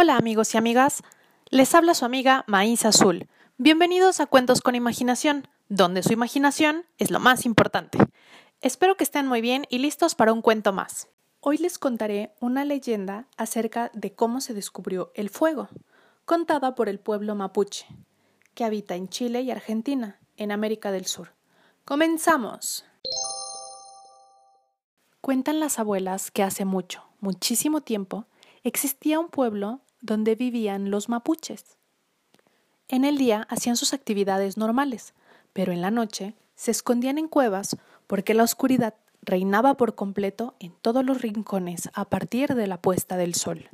Hola 0.00 0.16
amigos 0.16 0.54
y 0.54 0.58
amigas, 0.58 1.02
les 1.50 1.74
habla 1.74 1.92
su 1.92 2.04
amiga 2.04 2.44
Maíz 2.46 2.84
Azul. 2.84 3.26
Bienvenidos 3.56 4.20
a 4.20 4.26
Cuentos 4.26 4.60
con 4.60 4.76
Imaginación, 4.76 5.48
donde 5.68 6.04
su 6.04 6.12
imaginación 6.12 6.86
es 6.98 7.10
lo 7.10 7.18
más 7.18 7.44
importante. 7.44 7.98
Espero 8.60 8.96
que 8.96 9.02
estén 9.02 9.26
muy 9.26 9.40
bien 9.40 9.66
y 9.68 9.78
listos 9.78 10.14
para 10.14 10.32
un 10.32 10.40
cuento 10.40 10.72
más. 10.72 11.08
Hoy 11.40 11.58
les 11.58 11.80
contaré 11.80 12.32
una 12.38 12.64
leyenda 12.64 13.26
acerca 13.36 13.90
de 13.92 14.12
cómo 14.12 14.40
se 14.40 14.54
descubrió 14.54 15.10
el 15.16 15.30
fuego, 15.30 15.68
contada 16.24 16.76
por 16.76 16.88
el 16.88 17.00
pueblo 17.00 17.34
mapuche, 17.34 17.88
que 18.54 18.62
habita 18.62 18.94
en 18.94 19.08
Chile 19.08 19.42
y 19.42 19.50
Argentina, 19.50 20.20
en 20.36 20.52
América 20.52 20.92
del 20.92 21.06
Sur. 21.06 21.32
¡Comenzamos! 21.84 22.84
Cuentan 25.20 25.58
las 25.58 25.80
abuelas 25.80 26.30
que 26.30 26.44
hace 26.44 26.64
mucho, 26.64 27.02
muchísimo 27.18 27.80
tiempo, 27.80 28.26
existía 28.62 29.18
un 29.18 29.28
pueblo 29.28 29.80
donde 30.00 30.34
vivían 30.34 30.90
los 30.90 31.08
mapuches. 31.08 31.76
En 32.88 33.04
el 33.04 33.18
día 33.18 33.46
hacían 33.50 33.76
sus 33.76 33.92
actividades 33.92 34.56
normales, 34.56 35.14
pero 35.52 35.72
en 35.72 35.82
la 35.82 35.90
noche 35.90 36.34
se 36.54 36.70
escondían 36.70 37.18
en 37.18 37.28
cuevas 37.28 37.76
porque 38.06 38.34
la 38.34 38.44
oscuridad 38.44 38.94
reinaba 39.22 39.76
por 39.76 39.94
completo 39.94 40.54
en 40.58 40.72
todos 40.80 41.04
los 41.04 41.20
rincones 41.20 41.90
a 41.92 42.06
partir 42.06 42.54
de 42.54 42.66
la 42.66 42.80
puesta 42.80 43.16
del 43.16 43.34
sol. 43.34 43.68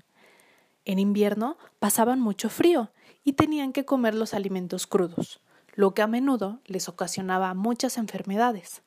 En 0.84 0.98
invierno 0.98 1.56
pasaban 1.78 2.20
mucho 2.20 2.50
frío 2.50 2.90
y 3.24 3.34
tenían 3.34 3.72
que 3.72 3.84
comer 3.84 4.14
los 4.14 4.34
alimentos 4.34 4.86
crudos, 4.86 5.40
lo 5.74 5.94
que 5.94 6.02
a 6.02 6.06
menudo 6.06 6.60
les 6.66 6.88
ocasionaba 6.88 7.54
muchas 7.54 7.96
enfermedades. 7.96 8.82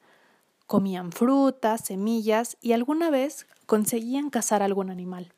Comían 0.68 1.12
frutas, 1.12 1.86
semillas 1.86 2.58
y 2.62 2.74
alguna 2.74 3.10
vez 3.10 3.48
conseguían 3.66 4.30
cazar 4.30 4.62
algún 4.62 4.90
animal. 4.90 5.34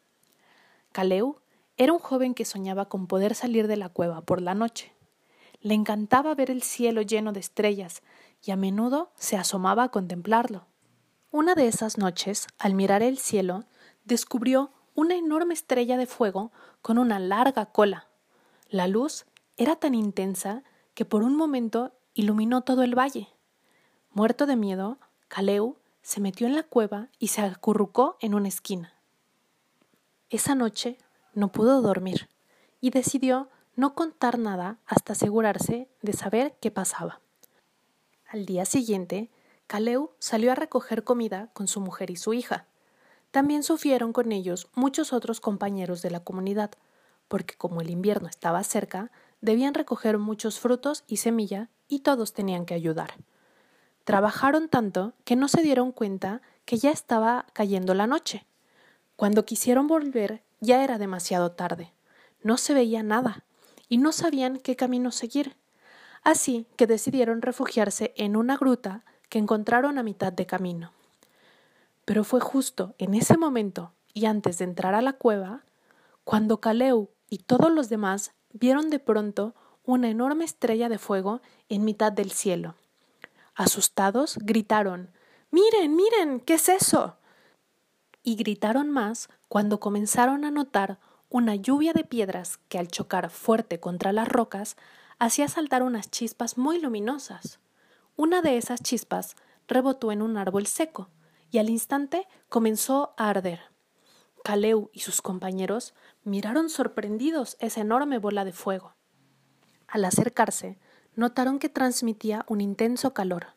Caleu 0.91 1.37
era 1.79 1.93
un 1.93 1.99
joven 1.99 2.33
que 2.33 2.43
soñaba 2.43 2.89
con 2.89 3.07
poder 3.07 3.33
salir 3.35 3.67
de 3.67 3.77
la 3.77 3.87
cueva 3.87 4.19
por 4.19 4.41
la 4.41 4.53
noche. 4.53 4.93
Le 5.61 5.73
encantaba 5.73 6.35
ver 6.35 6.51
el 6.51 6.61
cielo 6.61 7.01
lleno 7.01 7.31
de 7.31 7.39
estrellas 7.39 8.03
y 8.43 8.51
a 8.51 8.57
menudo 8.57 9.13
se 9.15 9.37
asomaba 9.37 9.83
a 9.83 9.89
contemplarlo. 9.89 10.65
Una 11.31 11.55
de 11.55 11.67
esas 11.67 11.97
noches, 11.97 12.47
al 12.59 12.73
mirar 12.73 13.01
el 13.01 13.17
cielo, 13.17 13.63
descubrió 14.03 14.71
una 14.93 15.15
enorme 15.15 15.53
estrella 15.53 15.95
de 15.95 16.05
fuego 16.05 16.51
con 16.81 16.97
una 16.97 17.17
larga 17.17 17.67
cola. 17.67 18.09
La 18.69 18.87
luz 18.87 19.25
era 19.55 19.77
tan 19.77 19.95
intensa 19.95 20.63
que 20.95 21.05
por 21.05 21.23
un 21.23 21.35
momento 21.37 21.93
iluminó 22.13 22.61
todo 22.61 22.83
el 22.83 22.97
valle. 22.97 23.29
Muerto 24.11 24.47
de 24.47 24.57
miedo, 24.57 24.97
Caleu 25.29 25.77
se 26.01 26.19
metió 26.19 26.45
en 26.45 26.55
la 26.55 26.63
cueva 26.63 27.07
y 27.19 27.29
se 27.29 27.39
acurrucó 27.39 28.17
en 28.19 28.33
una 28.33 28.49
esquina. 28.49 28.95
Esa 30.29 30.55
noche 30.55 30.97
no 31.33 31.51
pudo 31.51 31.81
dormir 31.81 32.29
y 32.81 32.91
decidió 32.91 33.49
no 33.75 33.95
contar 33.95 34.39
nada 34.39 34.77
hasta 34.85 35.13
asegurarse 35.13 35.87
de 36.01 36.13
saber 36.13 36.55
qué 36.59 36.71
pasaba. 36.71 37.21
Al 38.27 38.45
día 38.45 38.65
siguiente, 38.65 39.29
Caleu 39.67 40.11
salió 40.19 40.51
a 40.51 40.55
recoger 40.55 41.03
comida 41.03 41.49
con 41.53 41.67
su 41.67 41.79
mujer 41.79 42.09
y 42.09 42.15
su 42.15 42.33
hija. 42.33 42.65
También 43.31 43.63
sufrieron 43.63 44.13
con 44.13 44.31
ellos 44.31 44.67
muchos 44.75 45.13
otros 45.13 45.39
compañeros 45.39 46.01
de 46.01 46.11
la 46.11 46.19
comunidad, 46.23 46.71
porque 47.27 47.55
como 47.55 47.81
el 47.81 47.89
invierno 47.89 48.27
estaba 48.27 48.63
cerca, 48.63 49.11
debían 49.41 49.73
recoger 49.73 50.17
muchos 50.17 50.59
frutos 50.59 51.03
y 51.07 51.17
semilla 51.17 51.69
y 51.87 51.99
todos 51.99 52.33
tenían 52.33 52.65
que 52.65 52.73
ayudar. 52.73 53.13
Trabajaron 54.03 54.69
tanto 54.69 55.13
que 55.23 55.35
no 55.35 55.47
se 55.47 55.61
dieron 55.61 55.91
cuenta 55.91 56.41
que 56.65 56.77
ya 56.77 56.91
estaba 56.91 57.45
cayendo 57.53 57.93
la 57.93 58.07
noche. 58.07 58.45
Cuando 59.15 59.45
quisieron 59.45 59.87
volver, 59.87 60.41
ya 60.59 60.83
era 60.83 60.97
demasiado 60.97 61.51
tarde. 61.51 61.93
No 62.41 62.57
se 62.57 62.73
veía 62.73 63.03
nada 63.03 63.45
y 63.87 63.97
no 63.97 64.11
sabían 64.11 64.57
qué 64.57 64.75
camino 64.75 65.11
seguir. 65.11 65.57
Así 66.23 66.67
que 66.75 66.87
decidieron 66.87 67.41
refugiarse 67.41 68.13
en 68.17 68.35
una 68.35 68.57
gruta 68.57 69.03
que 69.29 69.39
encontraron 69.39 69.97
a 69.97 70.03
mitad 70.03 70.33
de 70.33 70.45
camino. 70.45 70.91
Pero 72.05 72.23
fue 72.23 72.39
justo 72.39 72.95
en 72.97 73.13
ese 73.13 73.37
momento 73.37 73.93
y 74.13 74.25
antes 74.25 74.57
de 74.57 74.65
entrar 74.65 74.95
a 74.95 75.01
la 75.01 75.13
cueva 75.13 75.63
cuando 76.23 76.59
Caleu 76.59 77.09
y 77.29 77.39
todos 77.39 77.71
los 77.71 77.89
demás 77.89 78.33
vieron 78.51 78.89
de 78.89 78.99
pronto 78.99 79.55
una 79.83 80.09
enorme 80.09 80.45
estrella 80.45 80.89
de 80.89 80.97
fuego 80.97 81.41
en 81.69 81.85
mitad 81.85 82.11
del 82.11 82.31
cielo. 82.31 82.75
Asustados, 83.55 84.37
gritaron 84.41 85.11
Miren, 85.51 85.95
miren, 85.95 86.39
¿qué 86.41 86.55
es 86.55 86.69
eso? 86.69 87.17
Y 88.23 88.35
gritaron 88.35 88.89
más 88.89 89.29
cuando 89.47 89.79
comenzaron 89.79 90.45
a 90.45 90.51
notar 90.51 90.99
una 91.29 91.55
lluvia 91.55 91.93
de 91.93 92.03
piedras 92.03 92.57
que 92.69 92.79
al 92.79 92.87
chocar 92.87 93.29
fuerte 93.29 93.79
contra 93.79 94.11
las 94.11 94.27
rocas 94.27 94.77
hacía 95.19 95.47
saltar 95.47 95.83
unas 95.83 96.09
chispas 96.09 96.57
muy 96.57 96.79
luminosas. 96.79 97.59
Una 98.15 98.41
de 98.41 98.57
esas 98.57 98.81
chispas 98.81 99.35
rebotó 99.67 100.11
en 100.11 100.21
un 100.21 100.37
árbol 100.37 100.65
seco 100.65 101.09
y 101.51 101.59
al 101.59 101.69
instante 101.69 102.27
comenzó 102.49 103.13
a 103.17 103.29
arder. 103.29 103.59
Caleu 104.43 104.89
y 104.93 105.01
sus 105.01 105.21
compañeros 105.21 105.93
miraron 106.23 106.69
sorprendidos 106.69 107.57
esa 107.59 107.81
enorme 107.81 108.17
bola 108.17 108.45
de 108.45 108.53
fuego. 108.53 108.95
Al 109.87 110.05
acercarse, 110.05 110.79
notaron 111.15 111.59
que 111.59 111.69
transmitía 111.69 112.45
un 112.47 112.61
intenso 112.61 113.13
calor. 113.13 113.55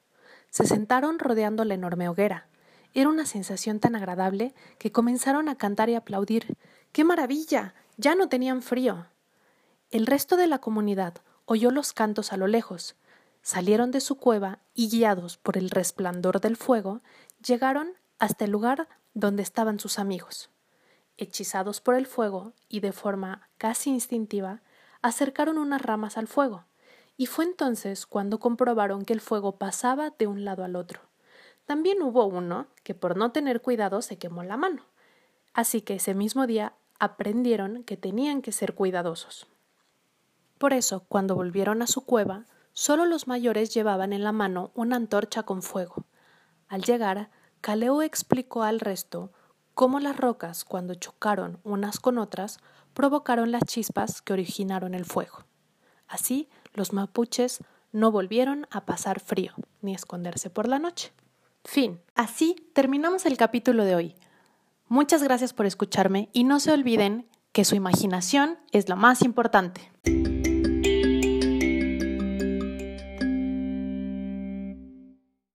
Se 0.51 0.67
sentaron 0.67 1.19
rodeando 1.19 1.65
la 1.65 1.75
enorme 1.75 2.09
hoguera 2.09 2.49
era 2.95 3.09
una 3.09 3.27
sensación 3.27 3.81
tan 3.81 3.97
agradable 3.97 4.55
que 4.79 4.93
comenzaron 4.93 5.49
a 5.49 5.57
cantar 5.57 5.89
y 5.89 5.95
aplaudir. 5.95 6.57
¡Qué 6.93 7.05
maravilla! 7.05 7.75
Ya 7.97 8.15
no 8.15 8.29
tenían 8.29 8.63
frío. 8.63 9.07
El 9.91 10.07
resto 10.07 10.37
de 10.37 10.47
la 10.47 10.59
comunidad 10.59 11.15
oyó 11.45 11.71
los 11.71 11.93
cantos 11.93 12.33
a 12.33 12.37
lo 12.37 12.47
lejos. 12.47 12.97
Salieron 13.43 13.91
de 13.91 14.01
su 14.01 14.17
cueva 14.17 14.61
y, 14.75 14.89
guiados 14.89 15.37
por 15.37 15.59
el 15.59 15.71
resplandor 15.71 16.41
del 16.41 16.57
fuego, 16.57 17.03
llegaron 17.45 17.93
hasta 18.19 18.45
el 18.45 18.51
lugar 18.51 18.89
donde 19.15 19.43
estaban 19.43 19.79
sus 19.79 19.99
amigos. 19.99 20.51
Hechizados 21.19 21.81
por 21.81 21.95
el 21.95 22.07
fuego 22.07 22.55
y 22.69 22.81
de 22.81 22.93
forma 22.93 23.49
casi 23.59 23.91
instintiva, 23.91 24.63
acercaron 25.03 25.59
unas 25.59 25.83
ramas 25.83 26.17
al 26.17 26.29
fuego, 26.29 26.65
y 27.17 27.27
fue 27.27 27.45
entonces 27.45 28.07
cuando 28.07 28.39
comprobaron 28.39 29.05
que 29.05 29.13
el 29.13 29.21
fuego 29.21 29.57
pasaba 29.59 30.11
de 30.19 30.27
un 30.27 30.45
lado 30.45 30.65
al 30.65 30.77
otro. 30.77 31.12
También 31.73 32.03
hubo 32.03 32.27
uno 32.27 32.67
que 32.85 32.95
por 32.95 33.17
no 33.17 33.33
tener 33.33 33.63
cuidado 33.63 34.03
se 34.03 34.19
quemó 34.19 34.43
la 34.43 34.59
mano. 34.59 34.83
Así 35.55 35.81
que 35.81 35.95
ese 35.95 36.13
mismo 36.13 36.47
día 36.47 36.75
aprendieron 36.99 37.83
que 37.85 37.97
tenían 37.97 38.43
que 38.43 38.53
ser 38.53 38.75
cuidadosos. 38.75 39.47
Por 40.59 40.75
eso, 40.75 41.07
cuando 41.09 41.35
volvieron 41.35 41.81
a 41.81 41.87
su 41.87 42.05
cueva, 42.05 42.45
solo 42.75 43.07
los 43.07 43.27
mayores 43.27 43.73
llevaban 43.73 44.13
en 44.13 44.23
la 44.23 44.33
mano 44.33 44.71
una 44.75 44.97
antorcha 44.97 45.45
con 45.45 45.63
fuego. 45.63 46.05
Al 46.69 46.83
llegar, 46.83 47.31
Caleo 47.63 48.03
explicó 48.03 48.65
al 48.65 48.79
resto 48.79 49.33
cómo 49.73 49.99
las 49.99 50.19
rocas, 50.19 50.67
cuando 50.67 50.95
chocaron 50.95 51.59
unas 51.65 52.01
con 52.01 52.19
otras, 52.19 52.59
provocaron 52.93 53.51
las 53.51 53.65
chispas 53.65 54.21
que 54.21 54.35
originaron 54.35 54.93
el 54.93 55.07
fuego. 55.07 55.47
Así, 56.07 56.51
los 56.75 56.93
mapuches 56.93 57.61
no 57.93 58.13
volvieron 58.13 58.67
a 58.71 58.85
pasar 58.85 59.21
frío 59.21 59.55
ni 59.81 59.95
esconderse 59.95 60.51
por 60.51 60.69
la 60.69 60.79
noche. 60.79 61.15
Fin. 61.65 62.01
Así 62.15 62.57
terminamos 62.75 63.27
el 63.27 63.37
capítulo 63.37 63.85
de 63.85 63.95
hoy. 63.95 64.15
Muchas 64.89 65.23
gracias 65.23 65.53
por 65.53 65.67
escucharme 65.67 66.29
y 66.33 66.45
no 66.45 66.61
se 66.61 66.73
olviden 66.73 67.27
que 67.53 67.65
su 67.65 67.75
imaginación 67.75 68.59
es 68.73 68.89
lo 68.89 68.97
más 68.97 69.23
importante. 69.23 69.91